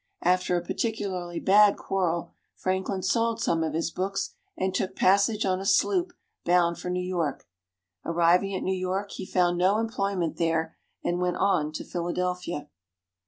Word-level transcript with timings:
After 0.23 0.57
a 0.57 0.65
particularly 0.65 1.39
bad 1.39 1.77
quarrel, 1.77 2.33
Franklin 2.55 3.03
sold 3.03 3.39
some 3.39 3.63
of 3.63 3.75
his 3.75 3.91
books, 3.91 4.31
and 4.57 4.73
took 4.73 4.95
passage 4.95 5.45
on 5.45 5.59
a 5.59 5.63
sloop 5.67 6.13
bound 6.43 6.79
for 6.79 6.89
New 6.89 7.05
York. 7.05 7.47
Arriving 8.03 8.55
at 8.55 8.63
New 8.63 8.73
York, 8.75 9.11
he 9.11 9.27
found 9.27 9.59
no 9.59 9.77
employment 9.77 10.37
there, 10.37 10.75
and 11.03 11.19
went 11.21 11.37
on 11.37 11.71
to 11.73 11.83
Philadelphia. 11.85 12.67